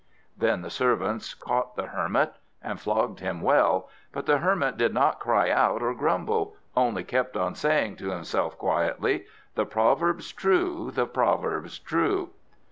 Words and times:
Then 0.35 0.63
the 0.63 0.71
servants 0.71 1.35
caught 1.35 1.75
the 1.75 1.85
Hermit, 1.85 2.33
and 2.63 2.79
flogged 2.81 3.19
him 3.19 3.39
well. 3.39 3.87
But 4.11 4.25
the 4.25 4.39
Hermit 4.39 4.75
did 4.75 4.95
not 4.95 5.19
cry 5.19 5.51
out 5.51 5.83
or 5.83 5.93
grumble, 5.93 6.55
only 6.75 7.03
kept 7.03 7.37
on 7.37 7.53
saying 7.53 7.97
to 7.97 8.09
himself 8.09 8.57
quietly: 8.57 9.27
"The 9.53 9.67
proverb's 9.67 10.31
true, 10.33 10.89
the 10.91 11.05
proverb's 11.05 11.77
true!" 11.77 12.31